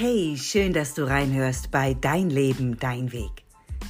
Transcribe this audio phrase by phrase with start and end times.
[0.00, 3.42] Hey, schön, dass du reinhörst bei Dein Leben, dein Weg.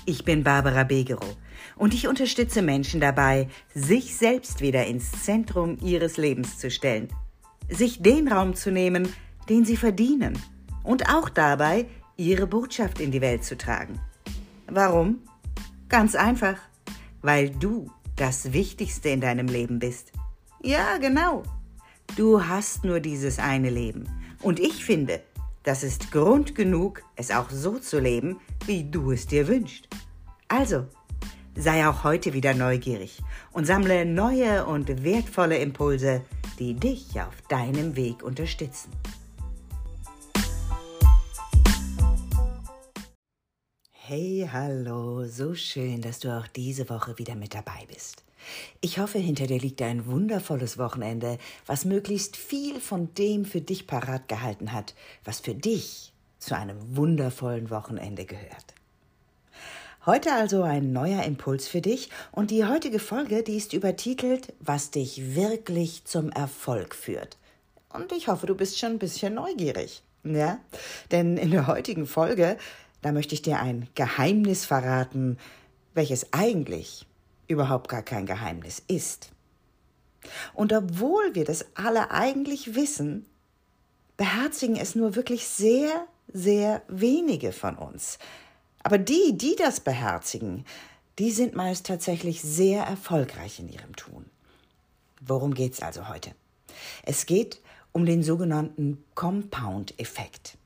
[0.06, 1.36] Ich bin Barbara Begerow
[1.76, 7.08] und ich unterstütze Menschen dabei, sich selbst wieder ins Zentrum ihres Lebens zu stellen,
[7.68, 9.12] sich den Raum zu nehmen,
[9.50, 10.38] den sie verdienen
[10.82, 11.84] und auch dabei,
[12.16, 14.00] ihre Botschaft in die Welt zu tragen.
[14.66, 15.18] Warum?
[15.90, 16.56] Ganz einfach,
[17.20, 20.12] weil du das Wichtigste in deinem Leben bist.
[20.62, 21.42] Ja, genau.
[22.16, 24.08] Du hast nur dieses eine Leben.
[24.40, 25.20] Und ich finde,
[25.68, 29.86] das ist Grund genug, es auch so zu leben, wie du es dir wünschst.
[30.48, 30.86] Also,
[31.54, 33.20] sei auch heute wieder neugierig
[33.52, 36.22] und sammle neue und wertvolle Impulse,
[36.58, 38.90] die dich auf deinem Weg unterstützen.
[43.90, 48.24] Hey, hallo, so schön, dass du auch diese Woche wieder mit dabei bist.
[48.80, 53.86] Ich hoffe, hinter dir liegt ein wundervolles Wochenende, was möglichst viel von dem für dich
[53.86, 58.74] parat gehalten hat, was für dich zu einem wundervollen Wochenende gehört.
[60.06, 64.90] Heute also ein neuer Impuls für dich und die heutige Folge, die ist übertitelt, was
[64.90, 67.36] dich wirklich zum Erfolg führt.
[67.92, 70.02] Und ich hoffe, du bist schon ein bisschen neugierig.
[70.24, 70.60] Ja?
[71.10, 72.56] Denn in der heutigen Folge,
[73.02, 75.36] da möchte ich dir ein Geheimnis verraten,
[75.94, 77.07] welches eigentlich
[77.48, 79.30] überhaupt gar kein Geheimnis ist.
[80.54, 83.26] Und obwohl wir das alle eigentlich wissen,
[84.16, 88.18] beherzigen es nur wirklich sehr, sehr wenige von uns.
[88.82, 90.64] Aber die, die das beherzigen,
[91.18, 94.26] die sind meist tatsächlich sehr erfolgreich in ihrem Tun.
[95.20, 96.32] Worum geht es also heute?
[97.02, 97.60] Es geht
[97.92, 100.57] um den sogenannten Compound-Effekt.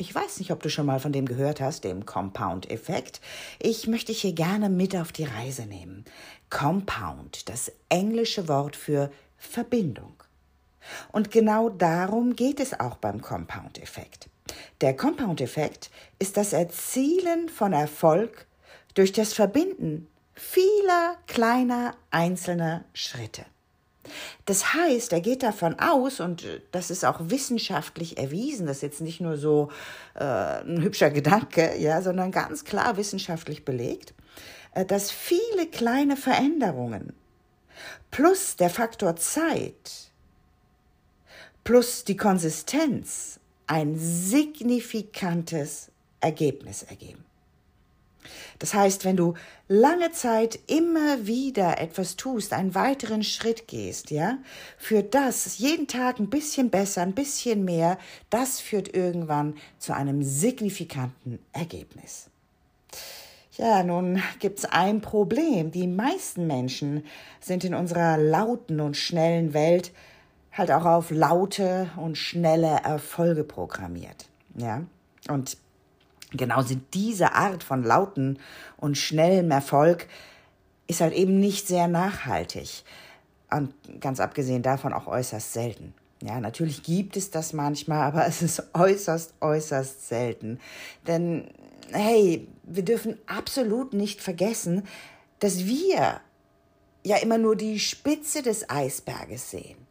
[0.00, 3.20] Ich weiß nicht, ob du schon mal von dem gehört hast, dem Compound-Effekt.
[3.58, 6.04] Ich möchte dich hier gerne mit auf die Reise nehmen.
[6.50, 10.14] Compound, das englische Wort für Verbindung.
[11.10, 14.30] Und genau darum geht es auch beim Compound-Effekt.
[14.82, 18.46] Der Compound-Effekt ist das Erzielen von Erfolg
[18.94, 23.44] durch das Verbinden vieler kleiner einzelner Schritte.
[24.46, 28.82] Das heißt, er geht davon aus, und äh, das ist auch wissenschaftlich erwiesen, das ist
[28.82, 29.70] jetzt nicht nur so
[30.14, 34.14] äh, ein hübscher Gedanke, ja, sondern ganz klar wissenschaftlich belegt,
[34.74, 37.12] äh, dass viele kleine Veränderungen
[38.10, 40.08] plus der Faktor Zeit
[41.64, 47.27] plus die Konsistenz ein signifikantes Ergebnis ergeben.
[48.58, 49.34] Das heißt, wenn du
[49.68, 54.38] lange Zeit immer wieder etwas tust, einen weiteren Schritt gehst, ja,
[54.76, 57.98] führt das jeden Tag ein bisschen besser, ein bisschen mehr,
[58.30, 62.30] das führt irgendwann zu einem signifikanten Ergebnis.
[63.58, 65.72] Ja, nun gibt's ein Problem.
[65.72, 67.04] Die meisten Menschen
[67.40, 69.92] sind in unserer lauten und schnellen Welt
[70.52, 74.26] halt auch auf laute und schnelle Erfolge programmiert.
[74.56, 74.82] Ja,
[75.28, 75.56] und
[76.32, 78.38] genau sind diese Art von lauten
[78.76, 80.06] und schnellem Erfolg
[80.86, 82.84] ist halt eben nicht sehr nachhaltig.
[83.50, 85.94] Und ganz abgesehen davon auch äußerst selten.
[86.22, 90.58] Ja, natürlich gibt es das manchmal, aber es ist äußerst, äußerst selten.
[91.06, 91.48] Denn,
[91.92, 94.82] hey, wir dürfen absolut nicht vergessen,
[95.38, 96.20] dass wir
[97.04, 99.87] ja immer nur die Spitze des Eisberges sehen.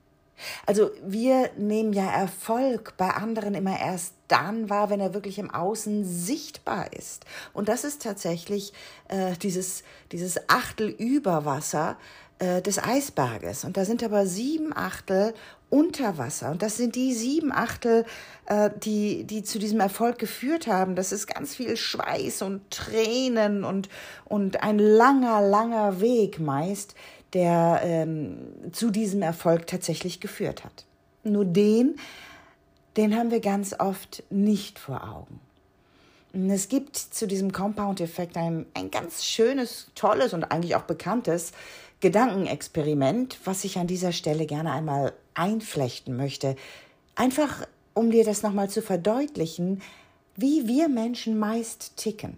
[0.66, 5.50] Also wir nehmen ja Erfolg bei anderen immer erst dann wahr, wenn er wirklich im
[5.50, 7.26] Außen sichtbar ist.
[7.54, 8.74] Und das ist tatsächlich
[9.08, 11.98] äh, dieses, dieses Achtel über Wasser
[12.40, 13.64] äh, des Eisberges.
[13.64, 15.34] Und da sind aber sieben Achtel
[15.70, 16.52] unter Wasser.
[16.52, 18.06] Und das sind die sieben Achtel,
[18.46, 20.96] äh, die, die zu diesem Erfolg geführt haben.
[20.96, 23.90] Das ist ganz viel Schweiß und Tränen und,
[24.26, 26.96] und ein langer, langer Weg meist,
[27.34, 28.38] der ähm,
[28.72, 30.86] zu diesem Erfolg tatsächlich geführt hat.
[31.24, 31.98] Nur den,
[32.96, 35.40] den haben wir ganz oft nicht vor Augen.
[36.50, 41.52] Es gibt zu diesem Compound-Effekt ein, ein ganz schönes, tolles und eigentlich auch bekanntes
[42.00, 46.56] Gedankenexperiment, was ich an dieser Stelle gerne einmal einflechten möchte.
[47.16, 49.82] Einfach, um dir das nochmal zu verdeutlichen,
[50.36, 52.38] wie wir Menschen meist ticken.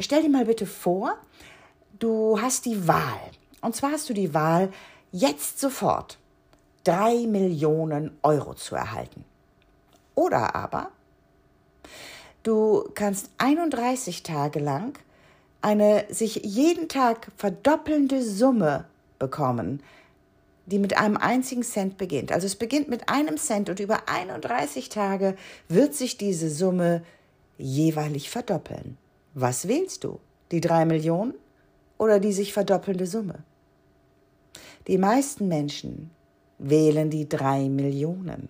[0.00, 1.16] Stell dir mal bitte vor,
[2.00, 3.20] du hast die Wahl.
[3.64, 4.70] Und zwar hast du die Wahl,
[5.10, 6.18] jetzt sofort
[6.84, 9.24] drei Millionen Euro zu erhalten.
[10.14, 10.90] Oder aber
[12.42, 14.98] du kannst 31 Tage lang
[15.62, 18.84] eine sich jeden Tag verdoppelnde Summe
[19.18, 19.82] bekommen,
[20.66, 22.32] die mit einem einzigen Cent beginnt.
[22.32, 25.36] Also es beginnt mit einem Cent und über 31 Tage
[25.70, 27.02] wird sich diese Summe
[27.56, 28.98] jeweilig verdoppeln.
[29.32, 30.20] Was wählst du?
[30.50, 31.32] Die drei Millionen
[31.96, 33.42] oder die sich verdoppelnde Summe?
[34.86, 36.10] Die meisten Menschen
[36.58, 38.48] wählen die drei Millionen.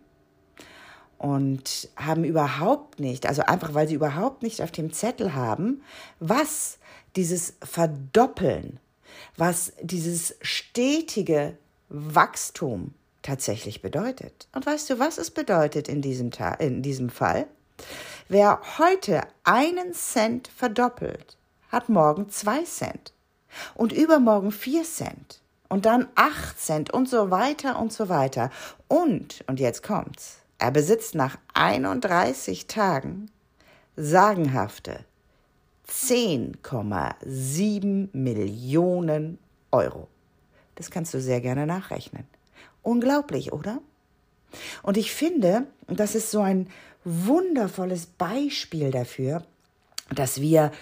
[1.19, 5.83] und haben überhaupt nicht, also einfach weil sie überhaupt nicht auf dem Zettel haben,
[6.21, 6.79] was
[7.17, 8.79] dieses Verdoppeln,
[9.37, 11.57] was dieses stetige
[11.89, 12.93] Wachstum
[13.23, 14.49] tatsächlich bedeutet.
[14.55, 17.47] Und weißt du, was es bedeutet in diesem, Ta in diesem Fall?
[18.29, 21.39] Wer heute einen Cent verdoppelt,
[21.69, 23.15] hat morgen zwei Cent
[23.75, 28.51] und übermorgen vier Cent und dann acht Cent und so weiter und so weiter.
[28.89, 33.31] Und, und jetzt kommt's, er besitzt nach 31 Tagen
[33.97, 35.05] sagenhafte
[35.89, 39.39] 10,7 Millionen
[39.71, 40.09] Euro.
[40.75, 42.27] Das kannst du sehr gerne nachrechnen.
[42.83, 43.81] Unglaublich, oder?
[44.83, 46.69] Und ich finde, das ist so ein
[47.05, 49.45] wundervolles Beispiel dafür,
[50.11, 50.73] dass wir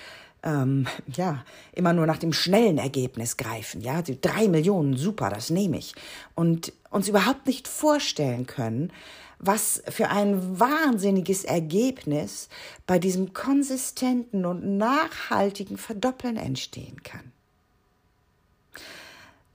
[0.43, 3.81] ähm, ja immer nur nach dem schnellen Ergebnis greifen.
[3.81, 5.94] Ja, die drei Millionen, super, das nehme ich.
[6.35, 8.93] Und uns überhaupt nicht vorstellen können,
[9.39, 12.49] was für ein wahnsinniges Ergebnis
[12.87, 17.33] bei diesem konsistenten und nachhaltigen Verdoppeln entstehen kann.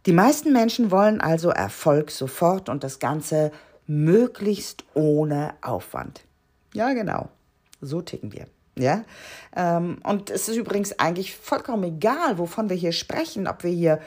[0.06, 3.52] Die meisten Menschen wollen also Erfolg sofort und das Ganze
[3.88, 6.24] möglichst ohne Aufwand.
[6.74, 7.30] Ja, genau.
[7.82, 8.48] So ticken wir.
[8.78, 9.04] Ja,
[9.56, 14.00] ähm, und es ist übrigens eigentlich vollkommen egal, wovon wir hier sprechen, ob wir hier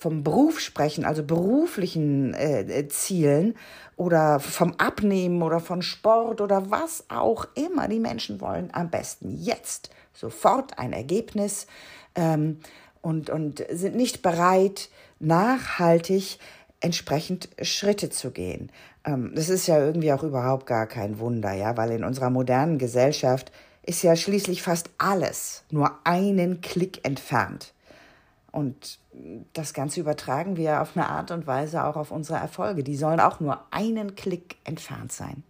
[0.00, 3.54] vom Beruf sprechen, also beruflichen äh, äh, Zielen
[3.96, 7.86] oder vom Abnehmen oder von Sport oder was auch immer.
[7.86, 11.66] Die Menschen wollen am besten jetzt sofort ein Ergebnis
[12.14, 12.60] ähm,
[13.02, 14.88] und, und sind nicht bereit,
[15.18, 16.38] nachhaltig
[16.80, 18.72] entsprechend Schritte zu gehen.
[19.04, 22.78] Ähm, das ist ja irgendwie auch überhaupt gar kein Wunder, ja, weil in unserer modernen
[22.78, 23.52] Gesellschaft
[23.82, 27.72] ist ja schließlich fast alles nur einen Klick entfernt.
[28.52, 28.98] Und
[29.52, 32.82] das Ganze übertragen wir auf eine Art und Weise auch auf unsere Erfolge.
[32.82, 35.42] Die sollen auch nur einen Klick entfernt sein.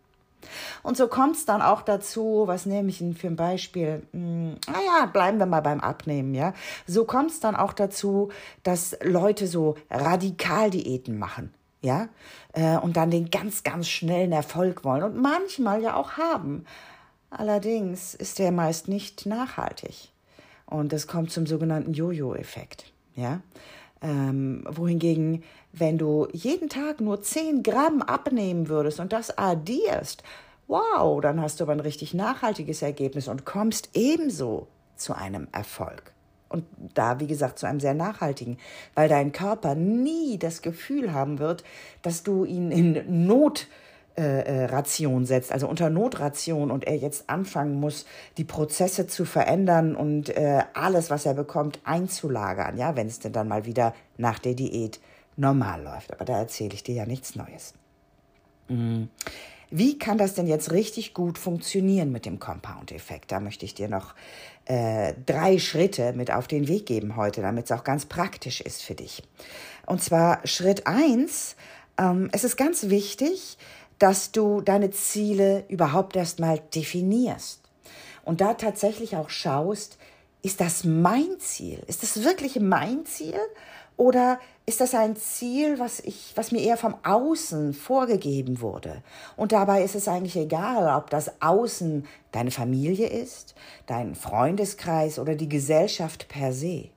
[0.82, 4.03] Und so kommt es dann auch dazu, was nehme ich Ihnen für ein Beispiel?
[4.12, 6.55] Hm, naja, bleiben wir mal beim Abnehmen, ja.
[6.87, 8.31] So kommt es dann auch dazu,
[8.62, 11.53] dass Leute so Radikaldiäten machen,
[11.83, 12.09] ja,
[12.53, 16.65] äh, und dann den ganz, ganz schnellen Erfolg wollen und manchmal ja auch haben.
[17.31, 20.11] Allerdings ist der meist nicht nachhaltig.
[20.67, 22.93] Und das kommt zum sogenannten Jojo-Effekt.
[23.15, 23.41] Ja?
[24.03, 30.23] Ähm, wohingegen, wenn du jeden Tag nur 10 Gramm abnehmen würdest und das addierst,
[30.67, 36.12] wow, dann hast du aber ein richtig nachhaltiges Ergebnis und kommst ebenso zu einem Erfolg.
[36.49, 38.59] Und da, wie gesagt, zu einem sehr nachhaltigen,
[38.94, 41.62] weil dein Körper nie das Gefühl haben wird,
[42.03, 43.89] dass du ihn in Not äh,
[44.22, 48.06] äh, Ration setzt, also unter Notration und er jetzt anfangen muss,
[48.37, 53.32] die Prozesse zu verändern und äh, alles, was er bekommt, einzulagern, ja, wenn es denn
[53.32, 55.00] dann mal wieder nach der Diät
[55.37, 56.12] normal läuft.
[56.12, 57.75] Aber da erzähle ich dir ja nichts Neues.
[58.69, 59.08] Mhm.
[59.72, 63.31] Wie kann das denn jetzt richtig gut funktionieren mit dem Compound-Effekt?
[63.31, 64.14] Da möchte ich dir noch
[64.64, 68.82] äh, drei Schritte mit auf den Weg geben heute, damit es auch ganz praktisch ist
[68.82, 69.23] für dich.
[69.87, 71.55] Und zwar Schritt eins:
[71.99, 73.58] ähm, es ist ganz wichtig,
[74.00, 77.61] dass du deine Ziele überhaupt erstmal definierst
[78.25, 79.99] und da tatsächlich auch schaust,
[80.43, 81.82] ist das mein Ziel?
[81.87, 83.38] Ist das wirklich mein Ziel?
[83.99, 89.02] Oder ist das ein Ziel, was, ich, was mir eher vom Außen vorgegeben wurde?
[89.37, 93.54] Und dabei ist es eigentlich egal, ob das Außen deine Familie ist,
[93.87, 96.88] dein Freundeskreis oder die Gesellschaft per se.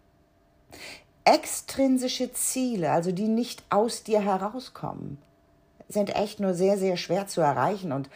[1.25, 5.17] Extrinsische Ziele, also die nicht aus dir herauskommen,
[5.89, 8.09] sind echt nur sehr, sehr schwer zu erreichen und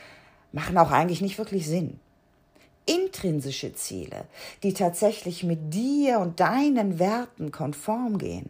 [0.52, 2.00] machen auch eigentlich nicht wirklich Sinn.
[2.86, 4.26] Intrinsische Ziele,
[4.64, 8.50] die tatsächlich mit dir und deinen Werten konform gehen,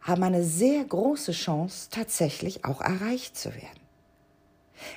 [0.00, 3.82] haben eine sehr große Chance, tatsächlich auch erreicht zu werden.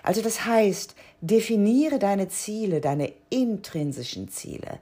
[0.02, 4.80] Also das heißt, definiere deine Ziele, deine intrinsischen Ziele,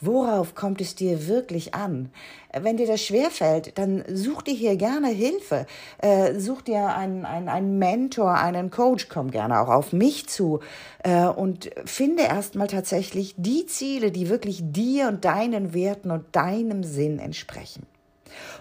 [0.00, 2.10] Worauf kommt es dir wirklich an?
[2.52, 5.66] Wenn dir das schwerfällt, dann such dir hier gerne Hilfe.
[5.98, 10.60] Äh, such dir einen, einen, einen Mentor, einen Coach, komm gerne auch auf mich zu
[11.02, 16.84] äh, und finde erstmal tatsächlich die Ziele, die wirklich dir und deinen Werten und deinem
[16.84, 17.86] Sinn entsprechen.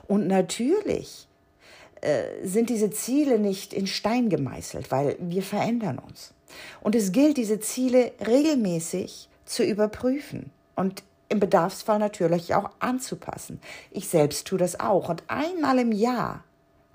[0.07, 1.27] Und natürlich
[2.01, 6.33] äh, sind diese Ziele nicht in Stein gemeißelt, weil wir verändern uns.
[6.81, 13.59] Und es gilt, diese Ziele regelmäßig zu überprüfen und im Bedarfsfall natürlich auch anzupassen.
[13.91, 15.09] Ich selbst tue das auch.
[15.09, 16.43] Und einmal im Jahr,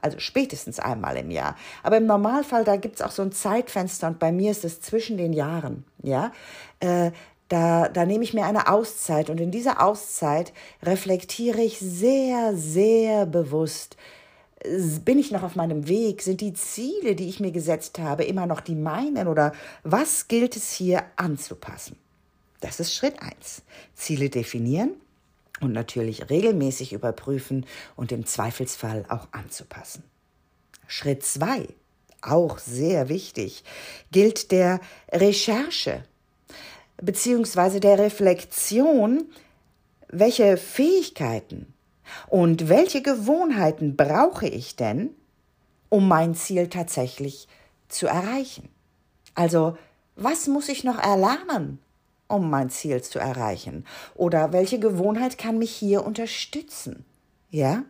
[0.00, 4.06] also spätestens einmal im Jahr, aber im Normalfall, da gibt es auch so ein Zeitfenster
[4.06, 6.32] und bei mir ist es zwischen den Jahren, ja,
[6.80, 7.10] äh,
[7.48, 13.26] da, da nehme ich mir eine Auszeit und in dieser Auszeit reflektiere ich sehr, sehr
[13.26, 13.96] bewusst,
[15.04, 16.20] Bin ich noch auf meinem Weg?
[16.20, 19.28] Sind die Ziele, die ich mir gesetzt habe, immer noch die meinen?
[19.28, 19.52] Oder
[19.84, 21.96] was gilt es hier anzupassen?
[22.60, 23.62] Das ist Schritt eins.
[23.94, 24.92] Ziele definieren
[25.60, 30.04] und natürlich regelmäßig überprüfen und im Zweifelsfall auch anzupassen.
[30.86, 31.68] Schritt zwei,
[32.22, 33.64] auch sehr wichtig,
[34.10, 34.80] gilt der
[35.12, 36.04] Recherche
[37.00, 39.26] beziehungsweise der Reflexion,
[40.08, 41.72] welche Fähigkeiten
[42.28, 45.10] und welche Gewohnheiten brauche ich denn,
[45.88, 47.46] um mein Ziel tatsächlich
[47.88, 48.68] zu erreichen?
[49.34, 49.76] Also,
[50.16, 51.78] was muss ich noch erlernen,
[52.28, 53.84] um mein Ziel zu erreichen?
[54.14, 57.04] Oder welche Gewohnheit kann mich hier unterstützen?
[57.50, 57.84] Ja?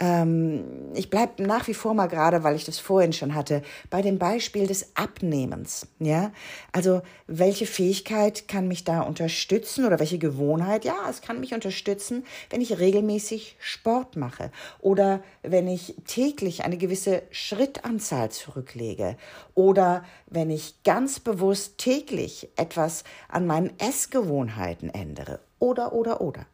[0.00, 4.00] Ähm, ich bleibe nach wie vor mal gerade, weil ich das vorhin schon hatte, bei
[4.00, 5.86] dem Beispiel des Abnehmens.
[5.98, 6.32] Ja,
[6.72, 10.84] also welche Fähigkeit kann mich da unterstützen oder welche Gewohnheit?
[10.84, 14.50] Ja, es kann mich unterstützen, wenn ich regelmäßig Sport mache
[14.80, 19.16] oder wenn ich täglich eine gewisse Schrittanzahl zurücklege
[19.54, 26.46] oder wenn ich ganz bewusst täglich etwas an meinen Essgewohnheiten ändere oder oder oder.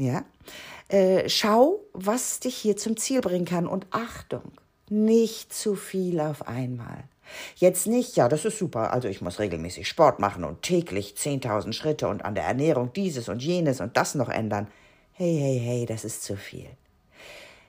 [0.00, 0.24] Ja,
[0.88, 3.66] äh, schau, was dich hier zum Ziel bringen kann.
[3.66, 4.52] Und Achtung,
[4.88, 7.04] nicht zu viel auf einmal.
[7.56, 11.74] Jetzt nicht, ja, das ist super, also ich muss regelmäßig Sport machen und täglich 10.000
[11.74, 14.68] Schritte und an der Ernährung dieses und jenes und das noch ändern.
[15.12, 16.66] Hey, hey, hey, das ist zu viel.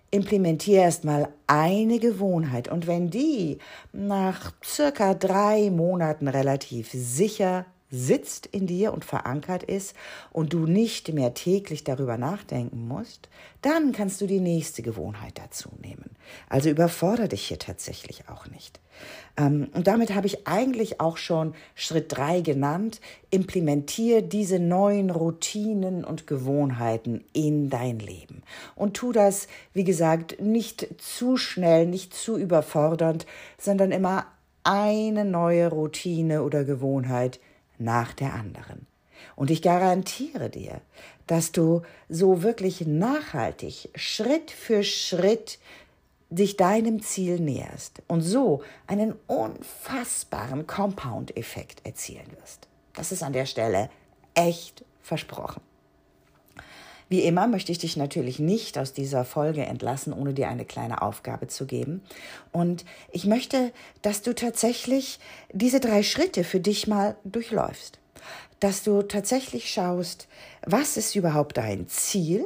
[0.09, 3.57] Implementier erstmal eine Gewohnheit und wenn die
[3.91, 9.95] nach circa drei Monaten relativ sicher sitzt in dir und verankert ist
[10.31, 13.29] und du nicht mehr täglich darüber nachdenken musst,
[13.61, 16.11] dann kannst du die nächste Gewohnheit dazu nehmen.
[16.49, 18.79] Also überfordere dich hier tatsächlich auch nicht.
[19.37, 23.01] Ähm, und damit habe ich eigentlich auch schon Schritt drei genannt.
[23.29, 28.43] Implementier diese neuen Routinen und Gewohnheiten in dein Leben.
[28.75, 33.25] Und tu das, wie gesagt, nicht zu schnell, nicht zu überfordernd,
[33.57, 34.25] sondern immer
[34.63, 37.39] eine neue Routine oder Gewohnheit
[37.83, 38.87] nach der anderen.
[39.35, 40.81] Und ich garantiere dir,
[41.27, 45.59] dass du so wirklich nachhaltig, Schritt für Schritt
[46.29, 52.67] dich deinem Ziel näherst und so einen unfassbaren Compound-Effekt erzielen wirst.
[52.93, 53.89] Das ist an der Stelle
[54.33, 55.61] echt versprochen.
[57.11, 61.01] Wie immer möchte ich dich natürlich nicht aus dieser Folge entlassen, ohne dir eine kleine
[61.01, 62.01] Aufgabe zu geben.
[62.53, 65.19] Und ich möchte, dass du tatsächlich
[65.51, 67.99] diese drei Schritte für dich mal durchläufst.
[68.61, 70.29] Dass du tatsächlich schaust,
[70.65, 72.45] was ist überhaupt dein Ziel?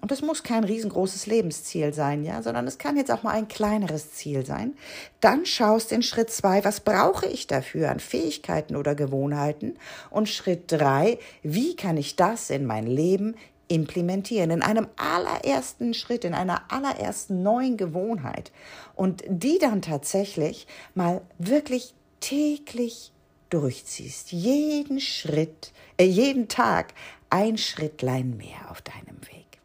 [0.00, 3.48] Und das muss kein riesengroßes Lebensziel sein, ja, sondern es kann jetzt auch mal ein
[3.48, 4.78] kleineres Ziel sein.
[5.20, 9.74] Dann schaust in Schritt zwei, was brauche ich dafür an Fähigkeiten oder Gewohnheiten?
[10.08, 13.34] Und Schritt drei, wie kann ich das in mein Leben
[13.70, 18.50] implementieren, in einem allerersten Schritt, in einer allerersten neuen Gewohnheit
[18.96, 23.12] und die dann tatsächlich mal wirklich täglich
[23.48, 26.94] durchziehst, jeden Schritt, äh, jeden Tag
[27.30, 29.60] ein Schrittlein mehr auf deinem Weg.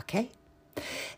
[0.00, 0.28] Okay?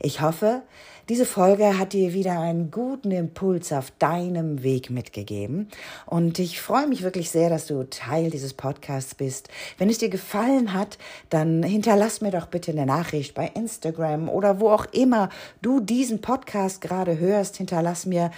[0.00, 0.62] Ich hoffe,
[1.08, 5.68] diese Folge hat dir wieder einen guten Impuls auf deinem Weg mitgegeben.
[6.06, 9.48] Und ich freue mich wirklich sehr, dass du Teil dieses Podcasts bist.
[9.78, 10.98] Wenn es dir gefallen hat,
[11.30, 15.28] dann hinterlass mir doch bitte eine Nachricht bei Instagram oder wo auch immer
[15.60, 17.56] du diesen Podcast gerade hörst.
[17.56, 18.30] Hinterlass mir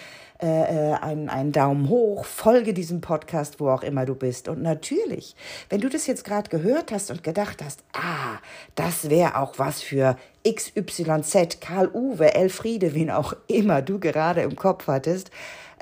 [0.42, 4.48] äh, äh, einen, einen Daumen hoch, folge diesem Podcast, wo auch immer du bist.
[4.48, 5.36] Und natürlich,
[5.68, 8.40] wenn du das jetzt gerade gehört hast und gedacht hast, ah,
[8.74, 14.56] das wäre auch was für XYZ, Karl Uwe, Elfriede, wen auch immer du gerade im
[14.56, 15.30] Kopf hattest,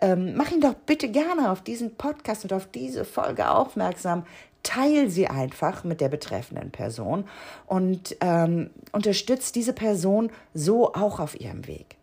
[0.00, 4.24] ähm, mach ihn doch bitte gerne auf diesen Podcast und auf diese Folge aufmerksam.
[4.62, 7.24] Teil sie einfach mit der betreffenden Person
[7.66, 11.96] und ähm, unterstützt diese Person so auch auf ihrem Weg.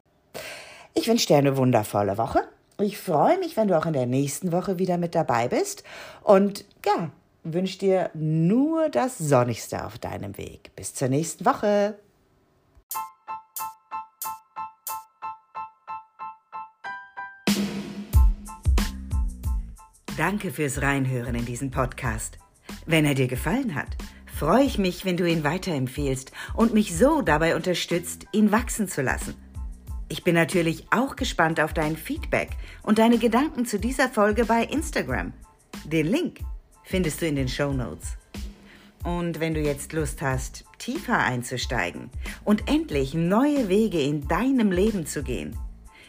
[0.94, 2.42] Ich wünsche dir eine wundervolle Woche.
[2.82, 5.84] Ich freue mich, wenn du auch in der nächsten Woche wieder mit dabei bist.
[6.24, 7.12] Und ja,
[7.44, 10.72] wünsche dir nur das Sonnigste auf deinem Weg.
[10.76, 11.96] Bis zur nächsten Woche.
[20.20, 22.40] Danke fürs Reinhören in diesen Podcast.
[22.86, 23.96] Wenn er dir gefallen hat,
[24.26, 29.02] freue ich mich, wenn du ihn weiterempfehlst und mich so dabei unterstützt, ihn wachsen zu
[29.02, 29.34] lassen.
[30.10, 32.50] Ich bin natürlich auch gespannt auf dein Feedback
[32.84, 35.32] und deine Gedanken zu dieser Folge bei Instagram.
[35.86, 36.42] Den Link
[36.84, 38.18] findest du in den Show Notes.
[39.06, 42.10] Und wenn du jetzt Lust hast, tiefer einzusteigen
[42.44, 45.56] und endlich neue Wege in deinem Leben zu gehen,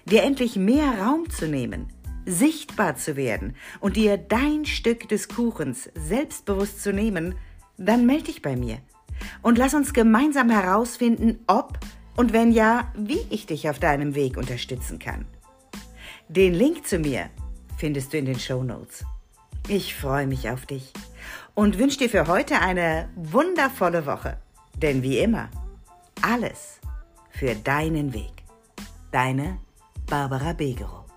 [0.04, 1.86] dir endlich mehr Raum zu nehmen,
[2.26, 7.34] sichtbar zu werden und dir dein Stück des Kuchens selbstbewusst zu nehmen,
[7.76, 8.78] dann melde dich bei mir
[9.42, 11.78] und lass uns gemeinsam herausfinden, ob
[12.16, 15.24] Und wenn ja, wie ich dich auf deinem Weg unterstützen kann.
[16.28, 17.30] Den Link zu mir
[17.78, 19.04] findest du in den Show Notes.
[19.68, 20.92] Ich freue mich auf dich
[21.54, 24.36] und wünsche dir für heute eine wundervolle Woche.
[24.74, 25.48] Denn wie immer,
[26.20, 26.80] alles
[27.30, 28.44] für deinen Weg.
[29.12, 29.58] Deine
[30.06, 31.09] Barbara Begerow.